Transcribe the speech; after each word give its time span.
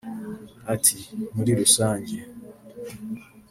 Ati” 0.73 0.97
Muri 1.35 1.51
rusange 1.59 2.17